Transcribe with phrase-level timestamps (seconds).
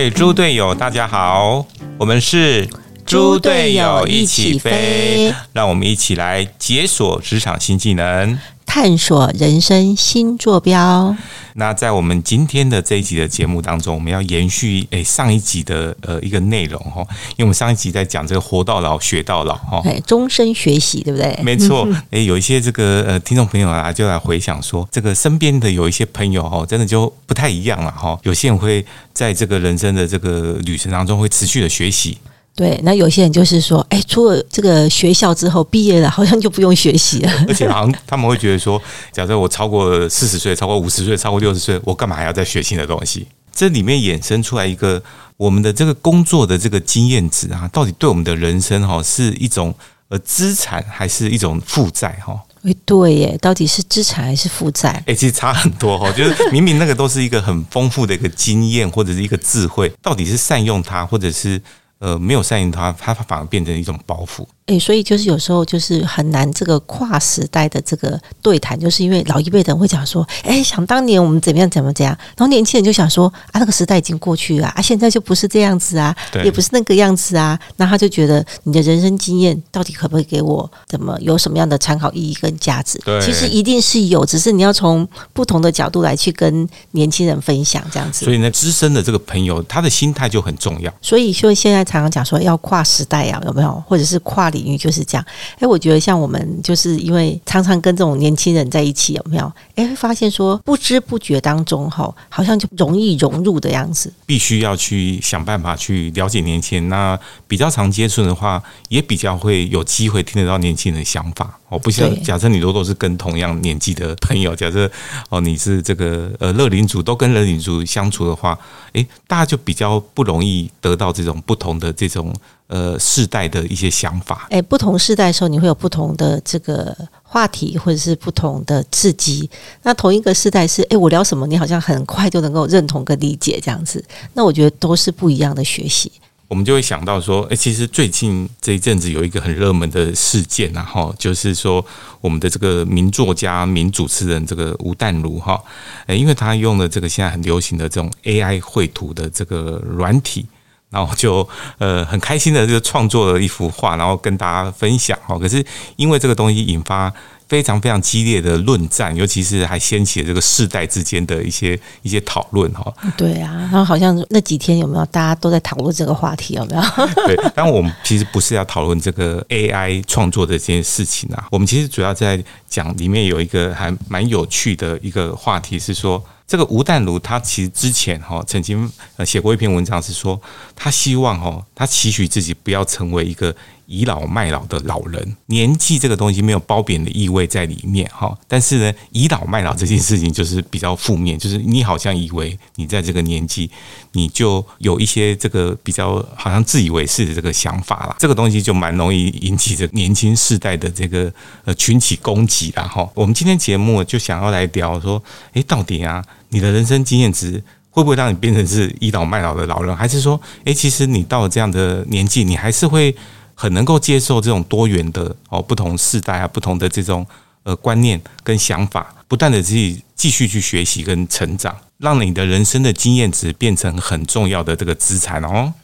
[0.00, 1.66] 位猪队友，大家好，
[1.98, 2.66] 我们是
[3.10, 8.38] 猪队友一起飞，让我们一起来解锁职场新技能。
[8.64, 11.16] 探索人生新坐标。
[11.54, 17.00] 那在我们今天的这一集的节目当中，我们要延续诶上一集的呃一个内容哈，
[17.30, 21.36] 因为我们上一集在讲这个活到老学到老哈，对，终身学习，对不对？
[21.42, 28.16] 没错， 诶，有一些这个呃听众朋友啊，就来回想说，这个身边的有一些朋友哈，真的就不太一样了哈。
[28.22, 32.16] 有些人会在这个人生的这个旅程当中，会持续的学习。
[32.54, 37.32] 对，那有些人就是说，哎，出了这个学校之后毕业了，好像就不用学习了。
[37.48, 38.80] 而且好像他们会觉得说，
[39.12, 43.26] 假设我超过四十岁、超过五十岁、超过六十岁，我干嘛还要再学新的东西？
[43.52, 45.02] 这里面衍生出来一个
[45.36, 49.74] 我们的这个工作的这个经验值啊，到底对我们的人生哈是一种
[50.08, 52.38] 呃资产还是一种负债哈？
[52.62, 55.02] 哎，对耶，到底是资产还是负债？
[55.06, 61.60] 哎，其实差很多哈，就是明明那个都是一个很丰富的一个经验或者是一个智慧，到底是善用它，或者是
[62.00, 64.46] 呃没有善用它，它反而变成一种包袱。
[64.66, 83.00] 哎，所以就是有时候就是很难这个跨时代的这个对谈，就是因为老一辈的人会讲说，哎，想当年我们怎么样怎么怎样，然后年轻人就想说啊，那个时代已经过去了啊，现在就不是这样子啊，也不是那个样子啊，那他就觉得你的人生经验到底可不可以给我怎么有什么样的参考意义跟价值？
[83.04, 88.24] 对其实一定是有，只是你要从不同的角度来去跟年轻人分享这样子。
[88.24, 90.92] 所以呢，资深的这个朋友，他的心态就很重要。
[91.02, 93.82] 所以就现在常常讲说要跨时代啊，有没有？
[93.88, 95.24] 或者是跨领域就是这样。
[95.58, 99.52] 哎，我觉得像我们就是因为常常跟这种年轻人在一起，有没有？
[99.74, 104.12] 哎，会发现说不知不觉当中，哈，好像就容易融入的样子。
[104.26, 111.58] 必须要去想办法去了解年轻人，那比较常接触的话，也比较会有机会听得到年轻人的想法。
[111.68, 114.90] 哦，不像假设你如果是跟同样年纪的朋友，假设
[115.28, 118.58] 哦你是这个呃乐龄族都跟乐龄族相处的话，
[118.94, 122.34] 诶，大家就比较不容易得到这种不同的这种
[122.70, 124.46] 呃世代的一些想法。
[124.50, 129.50] 诶，不同世代的时候，你会有不同的这个话题或者是不同的刺激。
[129.82, 134.02] 那同一个世代是诶，我聊什么，你好像很快就能够认同跟理解这样子。
[134.34, 136.10] 那我觉得都是不一样的学习。
[136.48, 141.84] 我们就会想到说，哎，其实最近这一阵子有一个很热门的事件，然后就是说，
[142.20, 145.62] 我们的这个名作家、名主持人这个吴淡如哈，
[146.06, 150.44] 哎，因为他用了这个现在很流行的这种 AI 绘图的这个软体，
[150.90, 155.38] 然后就呃很开心的就创作了一幅画，然后跟大家分享哈。
[155.38, 155.64] 可是
[155.96, 157.12] 因为这个东西引发。
[157.50, 162.94] 非常非常激烈的论战，尤其是还掀起了这个世代之间的一些一些讨论哈。
[163.16, 166.82] 对啊，然后好像那几天有没有大家都在讨论这个话题有没有？
[167.26, 180.40] 对，但我们其实不是要讨论这个 AI 创作的这件事情啊，我们其实主要在讲里面有一个还蛮有趣的一个话题是说，这个吴淡如他其实之前哈曾经呃写过一篇文章，是说
[180.74, 183.54] 他希望哈他期许自己不要成为一个。
[183.90, 188.32] 倚老卖老的老人，年纪这个东西没有褒贬的意味在里面哈。
[188.46, 193.68] 但是呢，倚老卖老这件事情就是比较负面，就是你好像以为你在这个年纪，
[194.12, 198.14] 你就有一些这个比较好像自以为是的这个想法了。
[198.20, 201.32] 这个东西就蛮容易引起这年轻世代的这个
[201.64, 203.10] 呃群体攻击了哈。
[203.12, 205.20] 我们今天节目就想要来聊说，
[205.54, 213.12] 诶，到底啊，你的人生经验值会不会让你变成是倚老卖老的老人，还是说，诶，其实你到了这样的年纪，你还是会。
[213.60, 217.26] 很能够接受这种多元的哦，不同世代啊，不同的这种
[217.62, 225.74] 呃观念跟想法，不断的去继续去学习跟成长，让你的人生的经验值变成很重要的这个资产哦。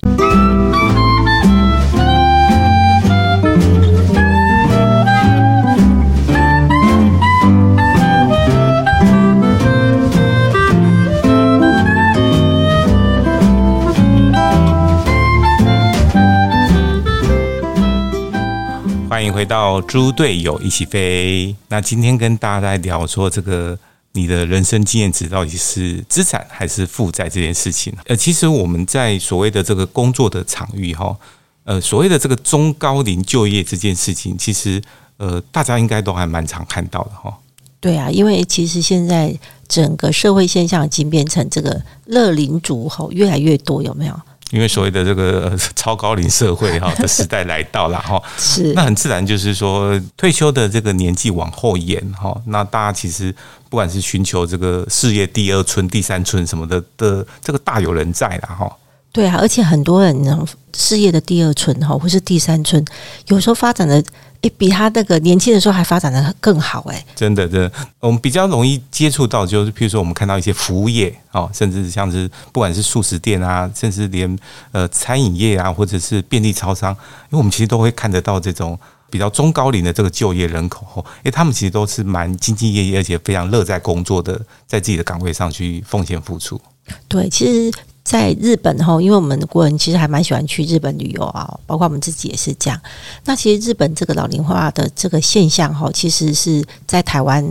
[19.16, 21.56] 欢迎回到猪队友一起飞。
[21.68, 23.76] 那今天跟大家来聊说，这个
[24.12, 27.90] 你的人生经验值到底是资产还是负债这件事情。
[28.08, 31.16] 呃，其实我们在所谓的这个工作的场域哈，
[31.64, 34.82] 呃，所谓的这个中高龄就业这件事情，其实
[35.16, 37.34] 呃，大家应该都还蛮常看到的哈。
[37.80, 39.34] 对啊，因为其实现在
[39.66, 44.20] 整个社会现象已经变成这个乐龄族哈越来越多，有没有？
[44.50, 48.72] 因为所谓的这个 超高龄社会哈的时代来到了哈，是。
[48.74, 53.34] 那很自然就是说退休的这个年纪往后延哈，那大家其实
[53.68, 58.70] 不管是寻求这个事业第二春、第三春什么的的这个大有人在了哈。
[59.16, 62.84] 对啊，而且很多人呢，事业的第二春哈，或是第三春，
[63.28, 63.94] 有时候发展的
[64.42, 67.02] 诶，比他那个年轻的时候还发展的更好诶。
[67.14, 74.38] 真的，真的，我们比较容易接触到，就是譬如说，我们看到一些服务业哦，甚至像是不管是素食店啊，甚至连
[74.72, 78.78] 呃餐饮业啊，或者是便利超商，因为我们其实都会看得到这种
[79.08, 86.60] 比较中高龄的这个就业人口，因为他们其实都是蛮兢兢业业，而且非常乐在工作的，在自己的岗位上去奉献付出。
[87.08, 87.72] 对，其实。
[88.06, 92.80] 在日本哈，因为我们国人其实还蛮喜欢去日本旅游啊，包括我们自己也是这样。
[93.24, 97.44] 那其实日本这个老龄化的这个现象哈，其实是在台湾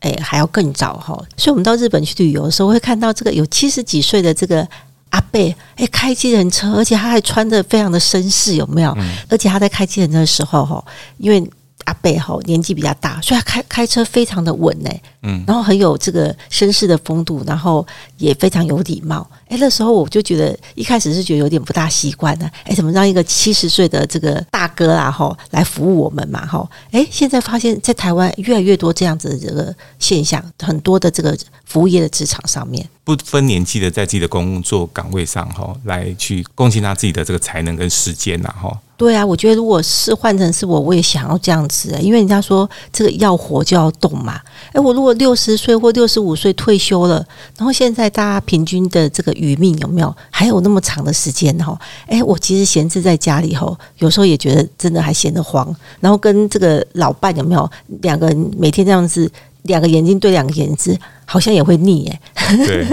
[0.00, 1.14] 诶还要更早哈。
[1.36, 4.66] 所以我们到日本去旅游的时候，会看到这个有七十几岁的这个
[5.10, 8.92] 阿贝诶开机人车，而且他还穿的非常的绅士，有没有？
[9.28, 10.84] 而且他在开机人车的时候哈，
[11.18, 11.48] 因为
[11.90, 14.90] 阿贝哈年纪比较大，所以他开开车非常的稳呢。
[15.22, 19.28] 嗯，然后很有这个绅士的风度，然后也非常有礼貌。
[19.48, 22.48] 哎，那时候我就觉得一开始是觉得有点不大习惯呢。
[22.64, 26.66] 哎，怎么让一个七十岁的这个大哥啊，哈，来服务我们嘛，哈？
[26.92, 38.78] 哎，现在发现，在台湾越来越多这样子的这个现象，很多的这个服务业的职场上面，不分年纪的，在自己的工作岗位上，哈，来去贡献他自己的这个才能跟时间呐，哈。
[39.00, 44.38] 对啊，我觉得如果是换成是我，我也想要这样子，因为人家说这个要活就要动嘛。
[44.74, 47.26] 哎，我如果六十岁或六十五岁退休了，
[47.56, 51.74] 然后现在大家平均的这个余命有没有还有那么长的时间哈？
[52.08, 55.74] 哎，我其实闲置在家里吼，有时候也觉得真的还闲得慌。
[55.98, 57.66] 然后跟这个老伴有没有
[58.02, 62.56] 两个人每天这样子，两个眼睛对两个眼睛，好像也会腻哎。
[62.66, 62.86] 对，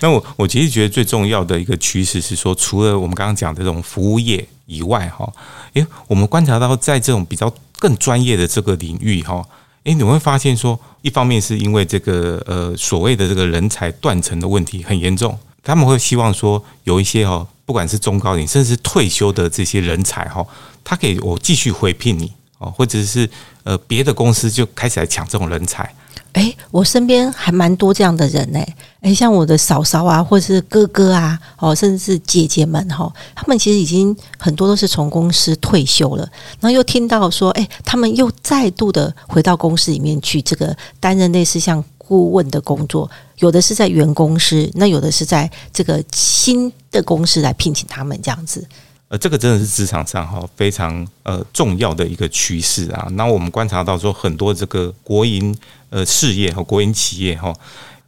[0.00, 4.46] 那我我其实觉得最重要的一个趋势是说，除了我们刚刚讲的这种服务业。
[4.66, 5.30] 以外哈，
[5.74, 9.44] 诶，我们观察到在这种比较更专业的这个领域哈，
[9.82, 20.46] 诶，你会发现说，一方面是因为这个呃所谓的这个人才断层的问题很严重，他们会希望说有一些哈，不管是中高龄甚至是退休的这些人才哈，
[20.82, 22.32] 他可以我继续回聘你
[22.62, 23.28] 哦，或者是
[23.64, 25.92] 呃别的公司就开始来抢这种人才。
[26.32, 28.58] 哎，我身边还蛮多这样的人呢。
[29.02, 36.26] 哎，像我的嫂嫂啊，或者是哥哥啊，哦，甚至是姐姐们哈，他们其实已经很多都是从公司退休了，
[36.58, 43.10] 然后又听到说，哎，他们又再度的回到公司里面去，这个担任类似像顾问的工作，
[43.40, 48.66] 有的是在原公司，那有的是在这个新的公司来聘请他们这样子。
[49.12, 53.06] 呃，这个真的是职场上哈非常呃重要的一个趋势啊。
[53.10, 55.54] 那我们观察到说，很多这个国营
[55.90, 57.54] 呃事业和国营企业哈，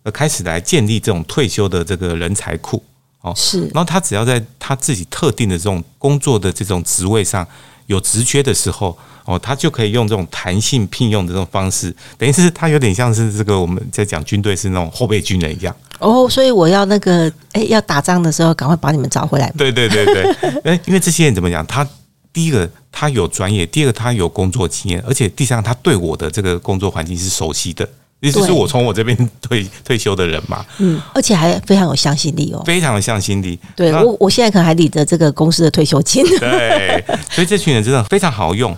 [0.04, 2.82] 呃开始来建立这种退休的这个人才库
[3.20, 3.34] 哦。
[3.36, 7.46] 是，然后他只要在他自己特定的这种工作的这种职位上
[7.86, 8.96] 有职缺的时候。
[9.26, 15.74] 哦，他就可以用这种弹性聘用的这种方式，等于是他有点像是这个我们在讲军队是那种后备军人一样。
[15.98, 19.50] 哦，所以我要那个，哎，要打仗的时候，赶快把你们找回来。
[19.56, 20.24] 对对对对，
[20.64, 21.66] 哎，因为这些人怎么讲？
[21.66, 21.88] 他
[22.34, 27.88] 第一个他有专业，第二个他有工作经验，而且第三个他对我的这个工作环境是熟悉的。
[28.28, 33.58] 意思是我从我这边退退休的人嘛，嗯，而且还非常有向心力哦，非常有向心力。
[33.76, 36.24] 对我，我现在可能还领着这个公司的退休金。
[36.38, 38.76] 对，所以这群人真的非常好用。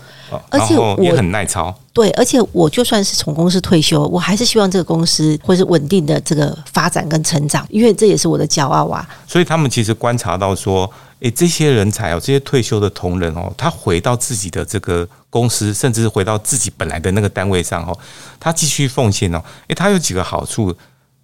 [0.50, 9.08] 而且也很耐操，对，而且我就算是从公司退休，我还是希望这个公司会是稳定的这个发展跟成长，因为这也是我的骄傲啊。
[9.28, 10.90] 所以他们其实观察到说，
[11.20, 17.98] 诶，这些人才哦，这些退休的同仁哦，他回到自己的这个公司，甚至是回到自己本来的那个单位上哦，
[18.40, 20.74] 他继续奉献哦，诶，他有几个好处。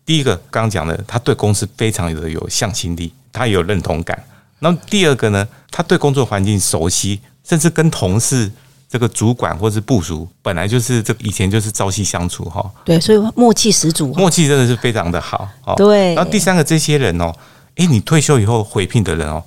[0.04, 4.23] 第一个，刚刚讲的，他对公司非常的有向心力，他有认同感。
[4.59, 8.50] 那第二个呢，他对工作环境熟悉，甚至跟同事。
[8.92, 15.49] 这个主管或是部署本来就是这以前就是朝夕相处哈，对，所以默契十足，默契真的是非常的好。
[15.78, 17.33] 对，然后第三个这些人哦，
[17.76, 19.42] 诶，你退休以后回聘的人哦，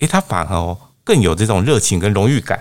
[0.00, 2.58] 诶，他反而哦更有这种热情跟荣誉感。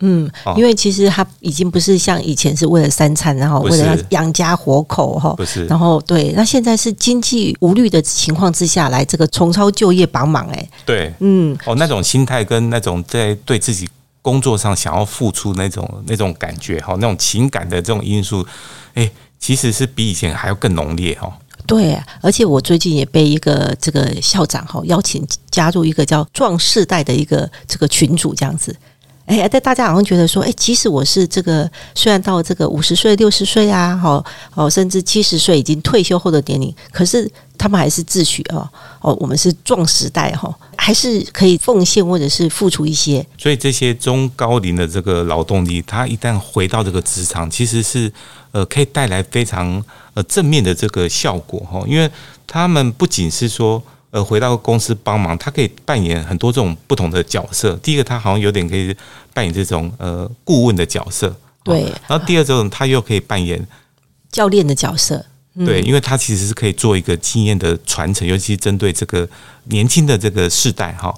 [0.00, 13.88] 嗯，因为其实他已经不是像以前是为了三餐，然后为了要养家活口哈，不是，然后对，那现在是经济无虑的情况之下来这个重操旧业帮忙哎，对，嗯，哦，那种心态跟那种在对自己。
[14.20, 18.46] 工作上想要付出那种那种感觉哈，那种情感的这种因素，
[18.92, 21.32] 哎，其实是比以前还要更浓烈哈。
[21.66, 28.74] 对，而且我最近也被一个这个校长哈邀请加入一个叫“壮世代”的一个这个群组，这样子。
[29.28, 38.66] 哎，但大家好像觉得说，哎，即使我是这个，虽然到这个五十岁、六十岁啊，哈，哦，甚至七十岁已经退休后的年龄，可是他们还是自诩哦，
[39.02, 43.24] 哦，我们是壮时代哈，还是可以奉献或者是付出一些。
[43.36, 48.10] 所以这些中高龄的这个劳动力，他一旦回到这个职场，其实是
[48.52, 52.10] 呃，可以带来非常呃正面的这个效果哈，因为
[52.46, 57.74] 他们不仅是说呃回到公司帮忙，他可以扮演很多这种不同的角色。
[57.82, 58.94] 第一个，他好像有点可以
[59.34, 61.82] 扮演这种呃顾问的角色，对。
[62.06, 63.64] 然后第二种，他又可以扮演
[64.30, 65.24] 教练的角色，
[65.66, 69.28] 对，因为他其实是可以做一个经验的传承，尤其是针对这个
[69.64, 71.14] 年轻的这个世代哈。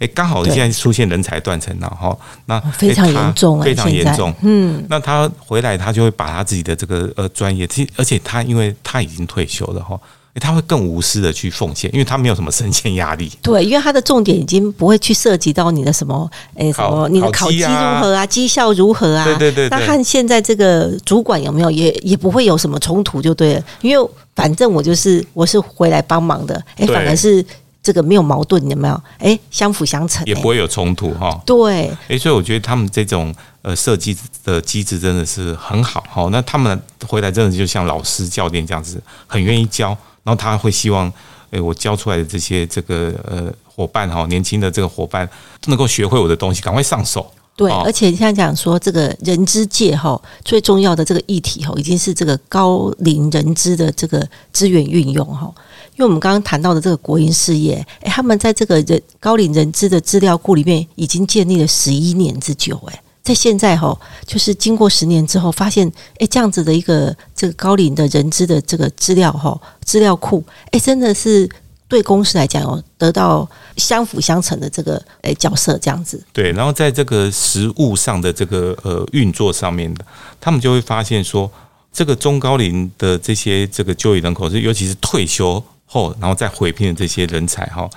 [0.00, 4.34] 哎，刚好现在出现人才断层了哈，那非常严重，非常严重。
[4.42, 9.98] 嗯，那他回来，他就会把他自己的这个呃专业，其而且他因为他已经退休了哈，
[10.40, 13.30] 他会更无私的去奉献，因为他没有什么升迁压力。
[13.40, 17.68] 对，因为他的重点已经不会去涉及到你的什么，哎，什么你的考绩如
[18.00, 19.24] 何啊，绩效如何啊？
[19.24, 19.68] 对对对。
[19.68, 27.44] 那和现在这个主管有没有也也不会有什么冲突就对了，因为反正我就是我是回来帮忙的，哎，反而是。
[27.84, 28.98] 这个没有矛盾，有没有？
[29.18, 31.38] 哎，相辅相成，也不会有冲突哈。
[31.44, 36.26] 对，哎，所以我觉得他们这种呃设计的机制真的是很好哈。
[36.32, 41.12] 那他们回来真的就像老师教练这样子，很愿意教，然后他会希望，
[41.50, 45.28] 哎，我教出来的这些这个呃伙伴哈，年轻的这个伙伴
[45.60, 47.30] 都能够学会我的东西，赶快上手。
[47.56, 55.48] 对，而且现在讲说这个人资界哈，最重要的这个议题哈，已经是这个高龄人资的这个资源运用哈。
[55.92, 71.48] 因为我们刚刚谈到的这个国营事业，诶，他们在这个人高龄人资的资料库里面已经建立了十一年之久，诶，在现在哈，就是经过十年之后，发现诶，这样子的一个这个高龄的人资的这个资料哈，资料库，诶，真的是
[71.88, 76.22] 对公司来讲哦，得到相辅相成的这个诶角色，这样子。
[76.34, 80.04] 对，然后在这个实物上的这个呃运作上面的，
[80.38, 81.50] 他们就会发现说，
[81.90, 85.64] 这个中高龄的这些这个就业人口是，尤其是退休。
[85.86, 87.88] 后，然后再回聘的这些人才哈，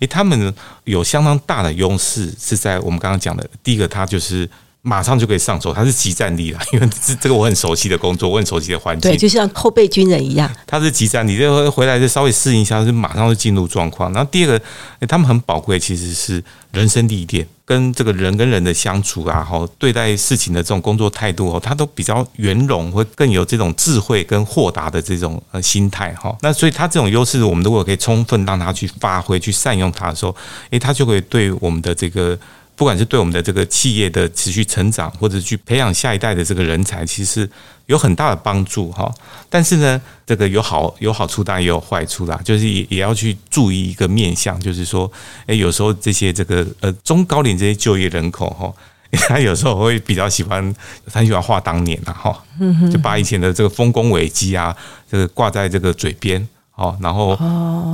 [0.00, 0.52] 诶，他们
[0.84, 4.48] 有相当大的优势，是在我们刚刚讲的，第一个，他就是
[4.86, 14.12] 马上就可以上手，他是集战力了， 因为这这个我很熟悉的工作，我很熟悉的环境，对，就像后备军人一样，他是集战力，就回来就稍微适应一下，就马上就进入状况。
[14.12, 17.48] 然后第二个，他们很宝贵，其实是人生历练。
[17.66, 26.36] 跟这个人跟人的相处啊，哈，对待事情的这种工作态度哦，他都比较圆融，会更有这种智慧跟豁达的这种呃心态哈。
[26.42, 30.36] 那所以他这种优势，我们如果可以充分让他去发挥、去善用他的时候，
[30.68, 32.38] 诶，他就会对我们的这个。
[32.76, 37.48] 不管是对我们的这个企业的持续成长，或者去培养下一代的这个人才，其实
[37.86, 39.12] 有很大的帮助哈。
[39.48, 42.40] 但是呢，这个有好有好处，当然也有坏处啦。
[42.44, 45.10] 就是也也要去注意一个面向，就是说，
[45.46, 48.72] 诶，有时候这些这个呃中高龄这些就业人口哈，
[49.28, 50.74] 他有时候会比较喜欢，
[51.12, 52.44] 很喜欢画当年啊哈，
[52.90, 54.76] 就把以前的这个丰功伟绩啊，
[55.08, 56.48] 这个挂在这个嘴边。
[56.76, 57.38] 哦，然后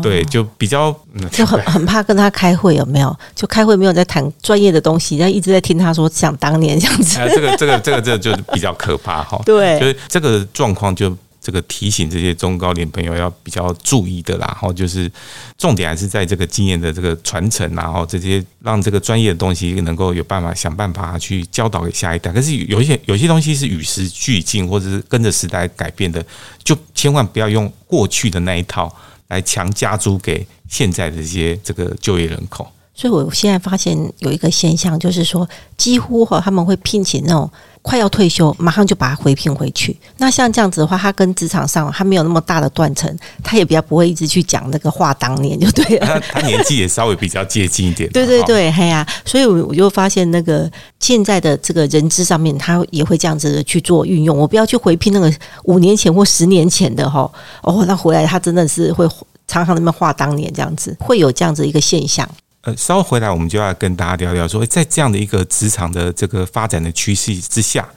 [0.03, 0.95] 对，就比较
[1.31, 3.15] 就很 很怕跟他开会，有没有？
[3.35, 7.19] 就开会没有在谈专业的东西，然后一直在听他说想当年这样子。
[7.35, 9.41] 这个这个这个这个就比较可怕哈。
[9.45, 11.17] 对，就是这个状况就。
[11.41, 15.11] 这个提醒这些中高龄朋友要比较注意的啦，然后就是
[15.57, 22.31] 重点还是在这个经验的这个传承，然后这些让这个专业的东西能够有办法想办法去教导给下一代。
[22.31, 26.23] 可是有一些有些东西是与时俱进，或者是跟着时代改变的，
[26.63, 28.95] 就千万不要用过去的那一套
[29.29, 32.71] 来强加租给现在的这些这个就业人口。
[32.95, 37.51] 所以我现在发现有一个现象，就是说几乎哈他们会聘请那种。
[37.83, 39.97] 快要退休，马上就把他回聘回去。
[40.19, 46.21] 那像这样子的话，他跟职场上他没有那么大的断层，他也比较不会一直去讲那个话当年就对了。
[46.31, 48.09] 他年纪也稍微比较接近一点。
[48.11, 54.37] 对对对，嘿呀，所以我我就发现那个现在的这个人资上面，他也会这样子的去做运用。
[54.37, 55.33] 我不要去回聘那个
[55.65, 57.31] 五年前或十年前的哈，
[57.63, 59.09] 哦，那回来他真的是会
[59.47, 62.29] 常常那么话当年这样子，会有这样子一个现象。
[62.63, 67.89] 呃，稍后回来我们就要跟大家聊聊，说在这样的一个职场的这个发展的趋势之下，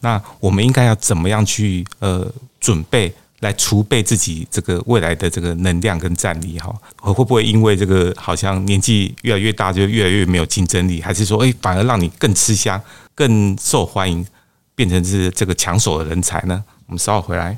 [0.00, 2.26] 那我们应该要怎么样去呃
[2.58, 6.74] 准备来储备自己这个未来的这个能量跟战力哈？
[6.96, 12.80] 会不会因为这个好像年纪越来越大就越来越没有竞争力，还是说哎反而让你更吃香、
[13.14, 14.26] 更受欢迎，
[14.74, 16.64] 变成是这个抢手的人才呢？
[16.86, 17.56] 我们稍后回来。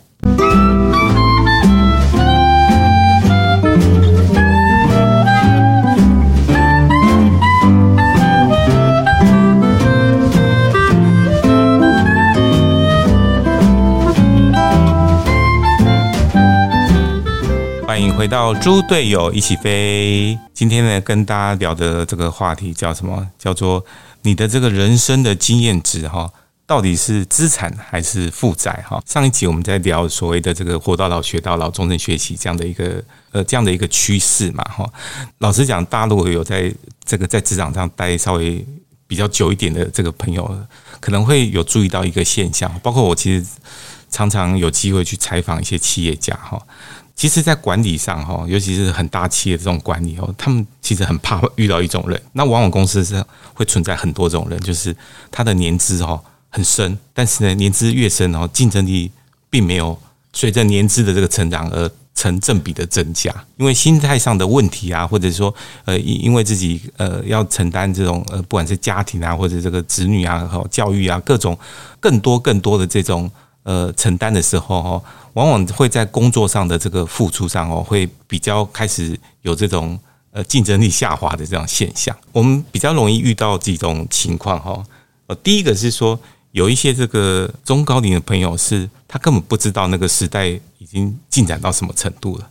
[18.20, 20.38] 回到猪队友一起飞。
[20.52, 23.26] 今天呢，跟大家聊的这个话题叫什么？
[23.38, 23.82] 叫做
[24.20, 26.30] 你的这个人生的经验值哈，
[26.66, 29.02] 到底是资产还是负债哈？
[29.06, 34.86] 上一集我们在聊所谓的这个活到老学到老，终身学习这样的一个呃这样的一个趋势嘛哈。
[35.38, 36.70] 老实讲，大陆有在
[37.02, 38.62] 这个在职场上待稍微
[39.06, 40.46] 比较久一点的这个朋友，
[41.00, 43.46] 可能会有注意到一个现象，包括我其实
[44.10, 46.60] 常常有机会去采访一些企业家哈。
[47.20, 52.18] 其实，在管理上哈，尤其是很大企业这种管理哦，他们其实很怕遇到一种人。
[52.32, 53.22] 那往往公司是
[53.52, 54.96] 会存在很多种人，就是
[55.30, 59.12] 他的年资哈很深，但是呢，年资越深哦，竞争力
[59.50, 59.94] 并没有
[60.32, 63.30] 随着年资的这个成长而成正比的增加。
[63.58, 71.58] 因为心态上的问题啊，或者说呃，因因为自己呃要承担这种呃，不管是家庭啊，或者这个子女啊、和教育啊，各种
[72.00, 73.30] 更多更多的这种
[73.70, 75.02] 呃承担的时候哈。
[75.34, 79.96] 往往会在工作上的这个付出上哦，会比较开始有这种
[80.32, 82.14] 呃竞争力下滑的这样现象。
[82.32, 84.84] 我们比较容易遇到几种情况哈。
[85.28, 86.18] 呃，第一个是说
[86.50, 92.50] 有一些这个中高龄的朋友是，他根本不知道那个时代已经进展到什么程度了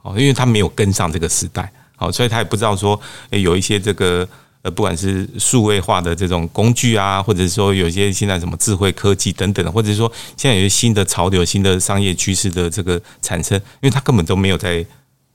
[0.00, 4.26] 哦，因为他没有跟上这个时代，好，所以他也不知道说，诶，有一些这个。
[4.64, 14.82] 呃，不管是数位化的这种工具啊，或者说有些现在什么智慧科技等等，或者说现在有些新的潮流、新的商业趋势的这个产生，因为他根本都没有在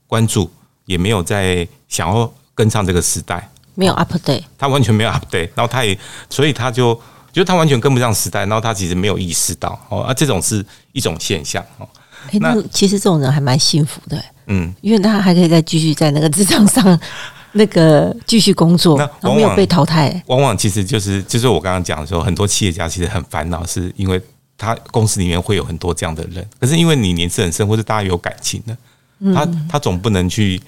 [0.07, 0.49] 关注，
[0.85, 5.95] 也没有在想要跟上这个时代，没有 update，他完全没有 update，然后他也，
[6.27, 6.95] 所以他就
[7.31, 11.87] 觉得他完全跟不上时代，然后他其实没有意识到哦，啊，这种是一种现象哦。
[12.41, 16.99] 那其实这种人还蛮幸福的，嗯，因为他还可以再继续在那个职场上。
[17.53, 20.21] 那个继续工作，那没有被淘汰。
[20.27, 24.21] 往往其实就是就是我刚刚讲的时候，很多企业家其实很烦恼，是因为
[24.57, 28.77] 他公司里面会有很多这样的人，可是因为你年纪很深，或者大家有感情的，
[29.33, 30.61] 他他总不能去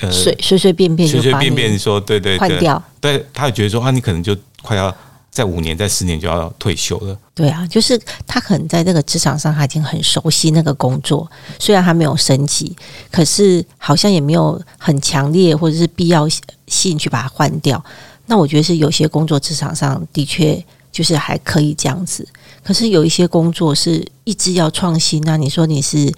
[0.00, 4.94] 呃随随随便便随随便便说对对换掉，对他也觉得说啊，你可能就快要。
[5.30, 7.16] 在五年，在十年就要退休了。
[7.34, 12.74] 对啊，就是他可能在这个职场上，他已经很熟悉那个工作，虽然他没有升级，
[13.10, 16.26] 可是好像也没有很强烈或者是必要
[16.66, 17.82] 性去把它换掉。
[18.26, 22.26] 那我觉得是有些工作职场上的确就是还可以这样子，
[22.64, 25.22] 可是有一些工作是一直要创新。
[25.22, 26.12] 那你说你是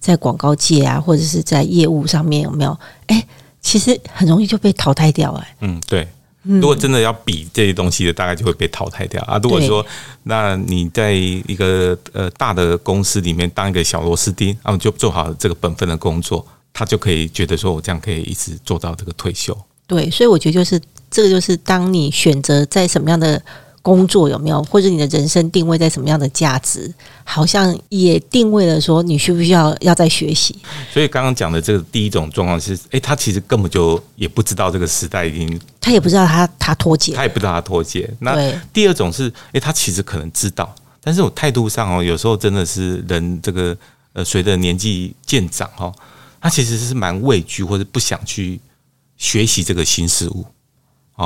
[0.00, 2.78] 在广告界啊，或者是在业务上面有没有？
[3.08, 3.22] 哎，
[3.60, 5.32] 其实很容易就被淘汰掉。
[5.32, 6.08] 哎，嗯，对。
[6.42, 9.38] 如果真的要比这些东西的，大概就会被淘汰掉啊。
[9.42, 9.84] 如果说，
[10.24, 19.56] 那你在一个呃大的公司里面当一个小螺丝钉，那么就做好这个本分的工作，他就可以觉得说我这样可以一直做到这个退休。
[19.86, 23.42] 对，所以我觉得就是这个，就是当你选择在什么样的。
[23.82, 26.92] 工作有没有，或者你的人生定位在什么样的价值？
[27.24, 30.56] 好像也定位了说你需不需要要在学习。
[30.92, 38.08] 所以刚刚讲的这个第一种状况是，哎，他其实根本就也不知道这个时代已经，他也不知道他他脱节，他也不知道他脱节。
[38.20, 43.76] 那第二种是，哎，他其实可能知道，但是我态度上哦，有时候真的是人这个
[44.12, 45.92] 呃，随着年纪渐长哦，
[46.40, 48.60] 他其实是蛮畏惧或者不想去
[49.16, 50.44] 学习这个新事物。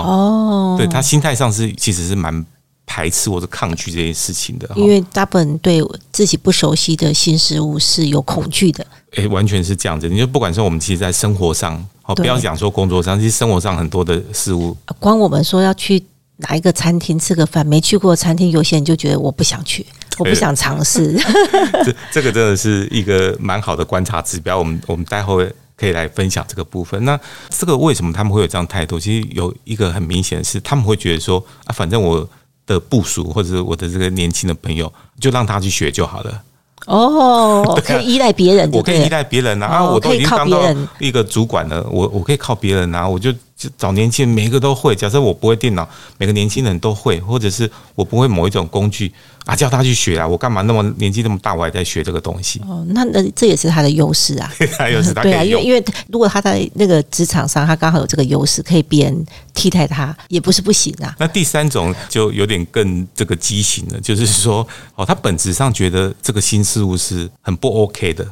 [0.02, 2.44] 哦，对他心态上是其实是蛮
[2.84, 5.82] 排斥或者抗拒这件事情的，因为大部分对
[6.12, 8.86] 自己不熟悉的新事物是有恐惧的。
[9.16, 10.08] 哎，完全是这样子。
[10.08, 16.02] 你就不管说我们其实，在生活上，哦，不要讲说工作上，其实生活上很多的事物，光我们说要去
[16.36, 19.84] 哪一个餐厅吃个饭，没去过餐厅，有些人就觉得我不想去，
[20.18, 21.18] 我不想尝试。
[21.84, 24.58] 这这个真的是一个蛮好的观察指标。
[24.58, 25.52] 我们我们待会。
[25.76, 27.04] 可以来分享这个部分。
[27.04, 27.18] 那
[27.50, 28.98] 这个为什么他们会有这样态度？
[28.98, 32.28] 其实有一个很明显的是，他们会觉得说啊，反正我
[32.66, 36.42] 的部署或者是我的这个年轻的朋友，就让他去学就好了。
[36.86, 39.82] 哦， 可以依赖别人，我可以依赖别人啊！
[39.84, 40.62] 我都已经当到
[40.98, 43.08] 一个主管了，我我可以靠别人啊！
[43.08, 44.94] 我就就找年轻人，每一个都会。
[44.94, 45.88] 假设我不会电脑，
[46.18, 49.12] 每个年轻人都会，或者是我不会某一种工具。
[49.46, 50.26] 啊，叫他去学啊！
[50.26, 52.60] 我干嘛那么年纪那么大，我还在学这个东西？
[52.66, 61.14] 哦，那那这也是他的优势啊，他优势对啊，因为因为如果他在那个职场上，他刚好有这个优势，可以别人替代他，也不是不行啊。
[61.16, 64.66] 那第三种就有点更这个畸形了，就是说，
[64.96, 68.26] 哦，他本质上觉得这个新事物是很不 OK 的，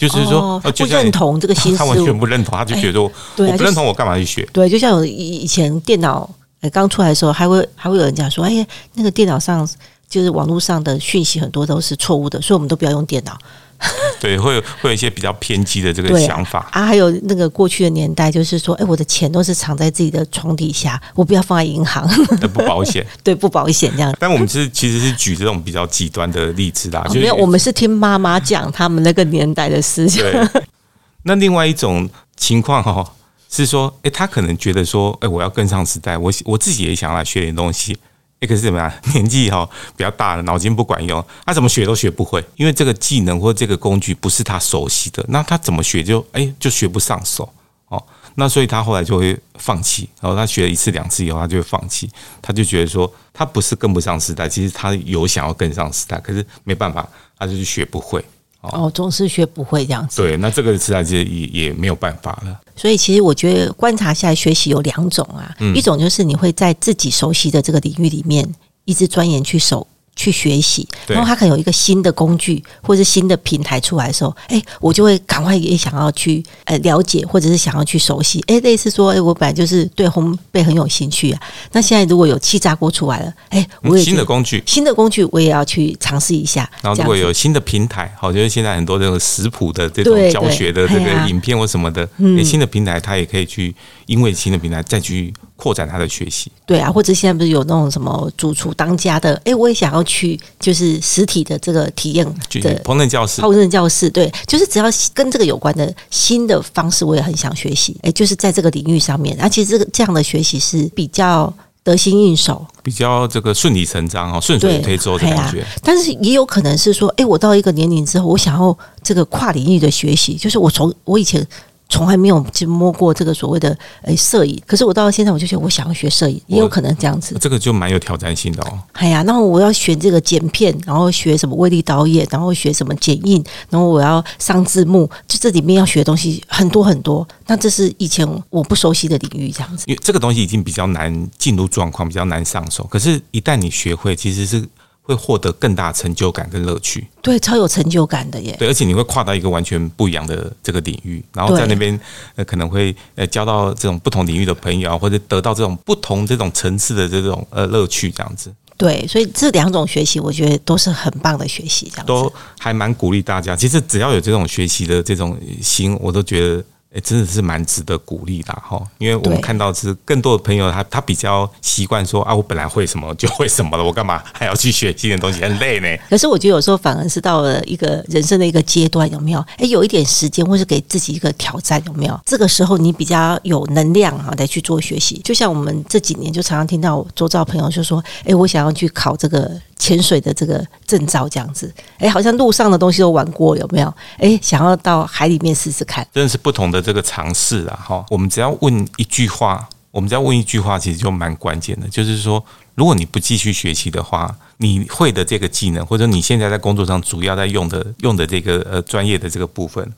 [0.00, 4.48] 就是说不认同这个新思维，他完全不认同，他就觉得我不认同，我干嘛去学？
[4.52, 6.28] 对，就像我以以前电脑
[6.72, 9.68] 刚出来的时候，还会还会有人讲说，哎，那个电脑上。
[10.10, 13.38] 就是网络上的讯息很多都是错误的，所以我们都不要用电脑。
[14.20, 16.84] 对，会有会有一些比较偏激的这个想法啊。
[16.84, 22.06] 还有那个过去的年代，就是说，哎，我的钱都是藏在自己的床底下，我不要放在银行，
[22.52, 23.06] 不保险。
[23.24, 24.14] 对，不保险这样。
[24.18, 30.24] 但我们是其实是举这种比较极端的例子啦，没有，我们是听妈妈讲他们那个年代的思想。
[31.24, 33.12] 那另外一种情况哈，
[33.50, 37.96] 是说，哎，他可能觉得说，哎，我要跟上时代，我我自己也想要学点东西。
[38.40, 38.92] 一个是怎么样？
[39.14, 47.48] 年纪哈比较大了，脑筋不管用，他怎么学都学不会，因为这个技能或这个工具不是他熟悉的，那他怎么学就哎就学不上手
[47.88, 48.02] 哦。
[48.36, 50.08] 那所以他后来就会放弃。
[50.20, 52.08] 然后他学了一次两次以后，他就会放弃。
[52.40, 57.06] 他就觉得说，他不是跟不上时代，其实他有想要跟上时代，可是没办法，
[57.38, 58.24] 他就是学不会
[58.60, 60.22] 哦，总是学不会这样子。
[60.22, 62.60] 对，那这个时代其实也也没有办法了。
[62.80, 68.50] 所以其实我觉得观察下来学习有两种啊，一种就是你会在自己熟悉的这个领域里面
[68.86, 69.86] 一直钻研去守。
[70.20, 78.44] 去学习，然后他可能有一个新的工具或者新的平台出来的时候，哎，我就会赶快也想要去呃了解，或者是想要去熟悉。
[78.46, 81.40] 哎，类似说，哎，我本来就是对烘焙很有兴趣啊。
[81.72, 86.70] 那现在如果有气炸锅出来了，哎，我也新的工具，新的工具我也要去尝试一下。
[86.82, 92.06] 然后如果有新的平台，好，就是现在很多这种食谱的这种教学的这个影片或什么的，
[92.44, 93.74] 新的平台他也可以去，
[94.10, 95.32] 因为新的平台再去。
[95.60, 99.38] 扩展他的学习，对啊，或者现在不是有那种什么主厨当家的？
[99.44, 102.24] 哎，我也想要去，就是实体的这个体验
[102.62, 107.94] 的烹饪教室，烹饪教室，对，就是只要跟这个有关的新的方式，我也很想学习。
[108.00, 111.52] 哎，就是在这个领域上面，而且这个这样的学习是比较
[111.84, 115.62] 得心应手，比较这个顺理成章哦，顺水推舟的感觉。
[115.82, 121.46] 但是也有可能是说，哎，我到一个年龄之后，我想要这个跨领域的学习，就是我从我以前。
[121.90, 127.36] 从来没有去摸过这个所谓的诶摄影，可是我到现在我就觉得我想要学摄影，也有可能这样子。
[127.40, 128.78] 这个就蛮有挑战性的哦。
[128.92, 137.26] 哎呀，那我要学这个剪片，然后学什么威力导演，然后学什么剪映，然后我要上字幕，就这里面要学的东西很多很多。
[137.46, 139.84] 那这是以前我不熟悉的领域，这样子。
[139.88, 142.84] 因为这个东西已经比较难进入状况，比较难上手。
[142.84, 144.64] 可是，一旦你学会，其实是。
[145.02, 148.54] 会获得更大成就感跟乐趣，对，超有成就感的耶。
[148.58, 151.98] 对，而且你会跨到一个完全不一样的这个领域，然后在那边
[152.36, 158.54] 呃可能会呃交到这种不同领域的朋友，或者得到这种不同这种层次的这种呃乐趣，这样子。
[158.76, 163.56] 对，所以这两种学习，我觉得都是很棒的学习，这样都还蛮鼓励大家。
[163.56, 166.64] 其实只要有这种学习的这种心，我都觉得。
[166.92, 175.86] 哎，真的是蛮值得鼓励的哈，因为我们看到是更多的朋友，他他比较习惯说啊，我本来会什么就会什么了，我干嘛 还要去学新的东西，很累呢。
[176.10, 179.38] 可是我觉得有时候反而是到了一个人生的一个阶段，有没有？
[179.58, 182.20] 哎，有一点时间，或是给自己一个挑战，有没有？
[182.26, 185.20] 这个时候你比较有能量哈，来去做学习。
[185.22, 189.48] 就像我们这几年就常常听到周遭朋友就说，哎，我想要去考这个。
[189.80, 193.92] 潜水的这个证照这样子，哎，好像路上的东西都玩过，有没有？
[194.18, 197.80] 哎，想要到海里面试试看，真的是不同的这个尝试啊！
[197.82, 209.90] 哈，我们只要问一句话，我们只要问一句话，其实就蛮关键的，就是说，如果你不继续学习的话，你会的这个技能，或者你现在在工作上主要在用的用的这个呃专业的这个部分。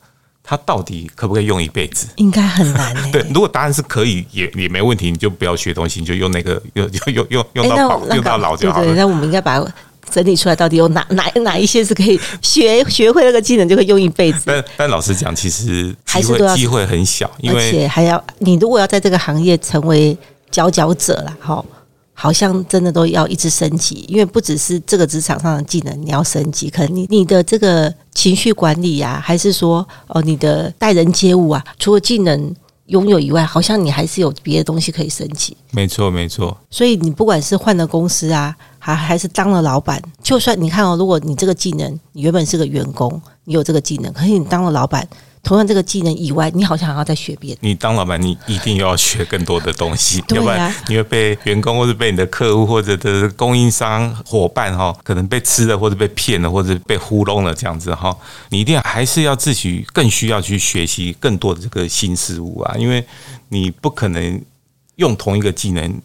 [0.43, 2.07] 它到底可不可以用一辈子？
[2.17, 3.11] 应该很难诶。
[3.13, 8.93] 对，如果答案是可以，也也没问题，你就不要学东西，你就用那个 用用用用用到用到老就好了。
[8.93, 9.63] 那我们应该把
[10.11, 14.41] 整理出来，到底有哪 哪哪一些是可以学学会那个技能就可以用一辈子？
[14.45, 20.15] 但但老实讲，其实机会机会很小，因为而且还要你如果要在这个行业成为
[20.51, 21.63] 佼佼者了，哈。
[22.23, 32.55] 好像真的都要一直升级，因为不只是这个职场上的技能你要升级，可能你你的这个情绪管理呀，还是说哦你的待人接物啊，除了技能
[32.85, 35.57] 拥有以外，好像你还是有别的东西可以升级。
[35.71, 36.57] 没错，没错。
[36.69, 45.05] 所以你不管是换了公司啊，还还是当了老板，就算你看哦，如果你这个技能你原本是个员工，你有这个技能，可是你当了老板。
[45.43, 47.59] 同样这个技能以外，你好像还要再学别的。
[47.61, 58.17] 你当老板，你一定要学更多的东西，要不然你会被员工或者被你的客户或者的供应商伙伴哈，可能被吃了或者被骗了或者被糊弄了这样子哈。
[58.49, 63.05] 你一定还是要自己更需要去学习更多的这个新事物啊，因为
[63.49, 64.41] 你不可能
[64.95, 66.01] 用同一个技能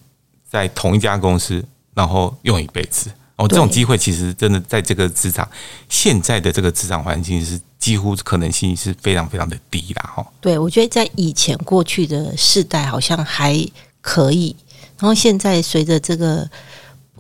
[0.50, 3.08] 在同一家公司然后用一辈子。
[3.36, 5.48] 哦，这种机会其实真的在这个职场
[5.88, 10.26] 现在的这个职场环境是几乎可能性是非常非常的低啦，哈。
[10.42, 13.66] 对，我觉得在以前过去的世代好像还
[14.02, 14.54] 可以，
[14.98, 16.46] 然后现在随着这个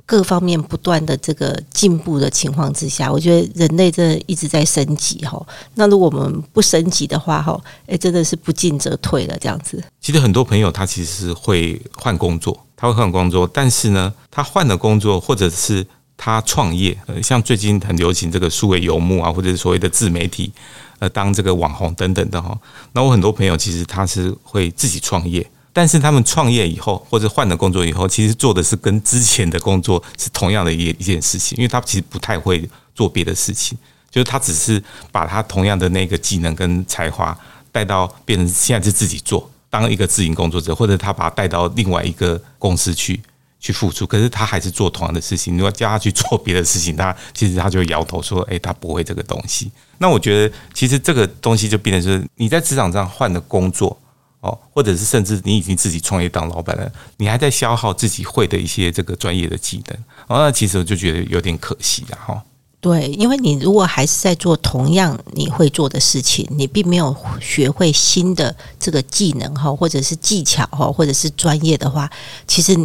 [0.04, 5.42] 各方面不断的这个进步的情况之下，我觉得人类真的一直在升级哈。
[5.72, 9.82] 那如果我们不升级的话，哈，哎，真的是不进则退了这样子。
[10.02, 15.86] 其实很多朋友他其实会换工作，他会换工作，但是呢，他换了工作或者是
[16.20, 20.52] 他创业，呃，像最近很流行这个数位游牧啊，或者是所谓的自媒体，
[20.98, 22.58] 呃，当这个网红等等的哈。
[22.92, 33.78] 那我很多朋友其实他是会自己创业，但是他们创业以后或者换了工作以后，其实做的是跟之前的工作是同样的一一件事情，因为他其实不太会做别的事情，
[34.10, 37.38] 就是他只是把他同样的那个技能跟才华
[37.70, 43.20] 带到变成现在是自己做，当一个自营工作者，或者他把他带到另外一个公司去。
[43.60, 45.56] 去付出，可是他还是做同样的事情。
[45.56, 53.96] 如果叫他去做别的事情，他其实他就摇头说：“哎，他不会这个东西。”那我觉得，其实这个东西就变成是你在职场上换的工作
[54.40, 62.40] 哦，或者是甚至你已经自己创业当老板了，你还在消耗自己会的一些这个专业的技能哦，那其实我就觉得有点可惜了哈。
[62.80, 72.08] 对，因为你如果还是在做同样你会做的事情，你并没有学会新的这个技能哈，或者是技巧哈，或者是专业的话，
[72.46, 72.78] 其实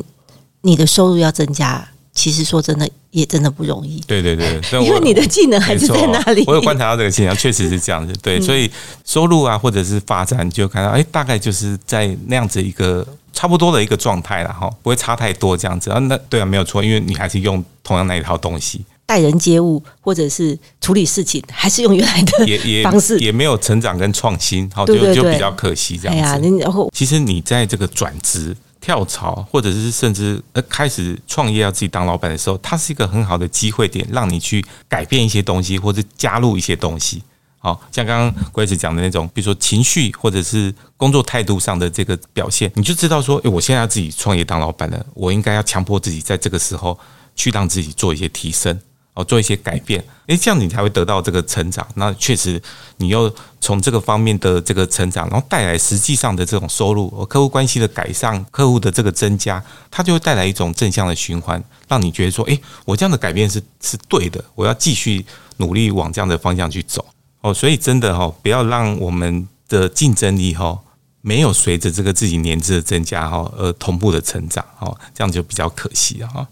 [0.63, 4.01] 你的收入要增加，其实说真的也真的不容易。
[4.07, 6.43] 对对对， 因为你的技能还是在那里。
[6.47, 8.13] 我有观察到这个现象，确实是这样子。
[8.21, 8.69] 对，所以
[9.05, 15.99] 收入啊，或者是发展，就看到哎，大概就是在那样子一个差不多的一个状态了哈，不会差太多这样子啊。
[15.99, 18.83] 那对啊，没有错，因为你还是用同样那一套东西。
[19.05, 26.57] 待人接物，或者是处理事情，还是用原来的方式，也没有成长跟创新，好就就比较可惜这样子。
[26.59, 37.23] 然后，其实你在这个转职、跳槽，或者是甚至呃开始创业要自己当老板的时候，它是一个很好的机会点，让你去改变一些东西，或者加入一些东西。
[37.59, 46.99] 好像刚刚鬼子讲的那种，比如说情绪或者是工作态度上的这个表现，你就知道说，诶，我现在要自己创业当老板了，我应该要强迫自己在这个时候
[47.37, 48.77] 去让自己做一些提升。
[49.13, 51.87] 哦，做一些改变，诶，这样你才会得到这个成长。
[51.93, 52.59] 那确实，
[52.97, 65.23] 你又从这个方面的这个成长，然后带来实际上的这种收入和客户关系的改善，客户的这个增加，它就会带来一种正向的循环，让你觉得说，诶，我这样的改变是是对的，我要继续
[65.57, 67.05] 努力往这样的方向去走。
[67.41, 70.79] 哦，所以真的哈，不要让我们的竞争力哈
[71.21, 76.47] 没有随着这个自己年资的增加哈而同步的成长，哈，这样就比较可惜了哈。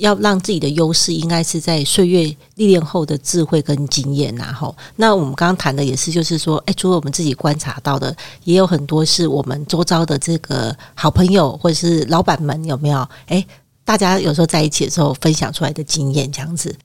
[0.00, 2.22] 要让自己的优势应该是在岁月
[2.54, 13.08] 历练后的智慧跟经验，然后，那我们刚刚谈的也是，就是说，哎，除了我们自己观察到的，也有很多是我们周遭的这个好朋友或者是老板们有没有？
[13.26, 13.44] 哎，
[13.84, 16.76] 大家有时候在一起的时候分享出来的经验，这样子。